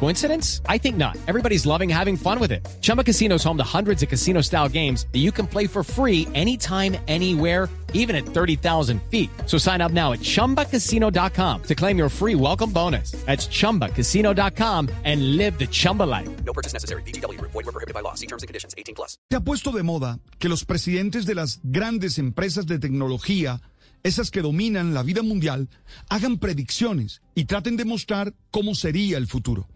[0.00, 0.60] Coincidence?
[0.68, 1.16] I think not.
[1.26, 2.66] Everybody's loving having fun with it.
[2.82, 5.82] Chumba Casino is home to hundreds of casino style games that you can play for
[5.82, 9.30] free anytime, anywhere, even at 30,000 feet.
[9.46, 13.12] So sign up now at chumbacasino.com to claim your free welcome bonus.
[13.24, 16.28] That's chumbacasino.com and live the Chumba life.
[16.44, 17.02] No purchase necessary.
[17.02, 17.40] BGW.
[17.40, 18.14] Void were prohibited by law.
[18.14, 18.74] See terms and conditions.
[18.76, 19.16] 18 plus.
[19.30, 23.60] Se ha puesto de moda que los presidentes de las grandes empresas de tecnología,
[24.02, 25.68] esas que dominan la vida mundial,
[26.08, 29.68] hagan predicciones y traten de mostrar cómo sería el futuro.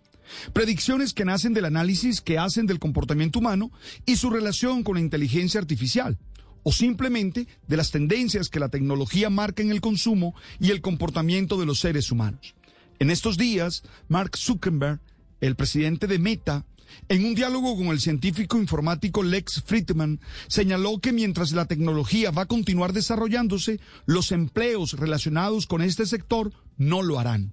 [0.53, 3.71] Predicciones que nacen del análisis que hacen del comportamiento humano
[4.07, 6.19] y su relación con la inteligencia artificial,
[6.63, 11.59] o simplemente de las tendencias que la tecnología marca en el consumo y el comportamiento
[11.59, 12.55] de los seres humanos.
[12.99, 15.01] En estos días, Mark Zuckerberg,
[15.41, 16.67] el presidente de Meta,
[17.09, 22.43] en un diálogo con el científico informático Lex Friedman, señaló que mientras la tecnología va
[22.43, 27.53] a continuar desarrollándose, los empleos relacionados con este sector no lo harán.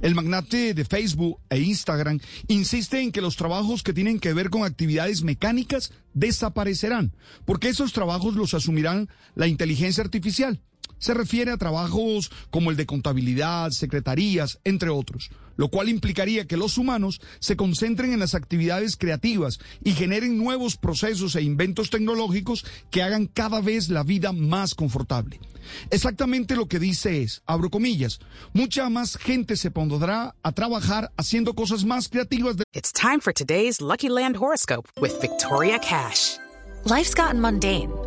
[0.00, 4.50] El magnate de Facebook e Instagram insiste en que los trabajos que tienen que ver
[4.50, 7.12] con actividades mecánicas desaparecerán,
[7.44, 10.60] porque esos trabajos los asumirán la inteligencia artificial.
[10.98, 16.56] Se refiere a trabajos como el de contabilidad, secretarías, entre otros, lo cual implicaría que
[16.56, 22.64] los humanos se concentren en las actividades creativas y generen nuevos procesos e inventos tecnológicos
[22.90, 25.40] que hagan cada vez la vida más confortable.
[25.90, 28.20] Exactamente lo que dice es, abro comillas,
[28.52, 32.56] mucha más gente se pondrá a trabajar haciendo cosas más creativas.
[32.56, 36.38] De It's time for today's Lucky Land horoscope with Victoria Cash.
[36.84, 37.90] Life's gotten mundane,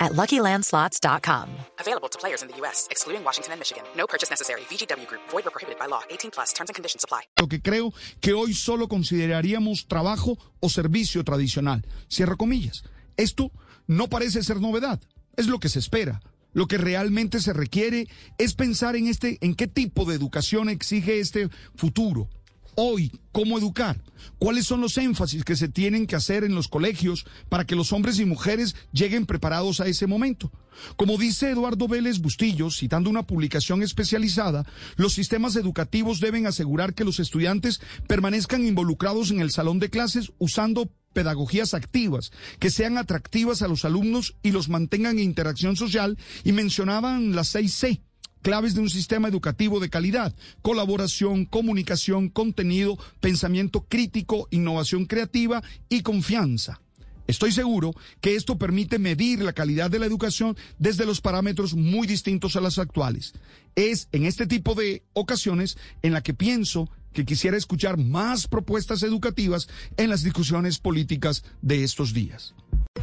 [0.00, 1.48] at LuckyLandSlots.com.
[1.78, 3.84] Available to players in the U.S., excluding Washington and Michigan.
[3.96, 4.62] No purchase necessary.
[4.70, 5.22] VGW Group.
[5.30, 6.02] Void were prohibited by law.
[6.10, 6.52] 18 plus.
[6.52, 7.22] Terms and conditions apply.
[7.40, 11.84] lo que creo que hoy solo consideraríamos trabajo o servicio tradicional.
[12.08, 12.82] Cierro comillas.
[13.16, 13.50] Esto
[13.86, 15.00] no parece ser novedad,
[15.36, 16.20] es lo que se espera.
[16.52, 18.06] Lo que realmente se requiere
[18.38, 22.28] es pensar en este, en qué tipo de educación exige este futuro.
[22.76, 24.02] Hoy, ¿cómo educar?
[24.38, 27.92] ¿Cuáles son los énfasis que se tienen que hacer en los colegios para que los
[27.92, 30.50] hombres y mujeres lleguen preparados a ese momento?
[30.96, 37.04] Como dice Eduardo Vélez Bustillos, citando una publicación especializada, los sistemas educativos deben asegurar que
[37.04, 43.62] los estudiantes permanezcan involucrados en el salón de clases usando pedagogías activas, que sean atractivas
[43.62, 48.02] a los alumnos y los mantengan en interacción social, y mencionaban las seis C
[48.44, 56.02] claves de un sistema educativo de calidad, colaboración, comunicación, contenido, pensamiento crítico, innovación creativa y
[56.02, 56.78] confianza.
[57.26, 62.06] Estoy seguro que esto permite medir la calidad de la educación desde los parámetros muy
[62.06, 63.32] distintos a los actuales.
[63.76, 69.02] Es en este tipo de ocasiones en la que pienso que quisiera escuchar más propuestas
[69.02, 72.54] educativas en las discusiones políticas de estos días.